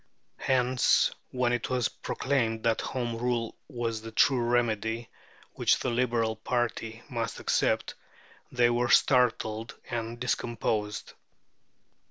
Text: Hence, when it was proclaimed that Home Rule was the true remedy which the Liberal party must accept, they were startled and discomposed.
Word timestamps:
Hence, 0.39 1.11
when 1.29 1.53
it 1.53 1.69
was 1.69 1.87
proclaimed 1.87 2.63
that 2.63 2.81
Home 2.81 3.19
Rule 3.19 3.55
was 3.67 4.01
the 4.01 4.11
true 4.11 4.41
remedy 4.41 5.09
which 5.53 5.77
the 5.77 5.91
Liberal 5.91 6.35
party 6.37 7.03
must 7.07 7.39
accept, 7.39 7.93
they 8.51 8.71
were 8.71 8.89
startled 8.89 9.75
and 9.91 10.19
discomposed. 10.19 11.13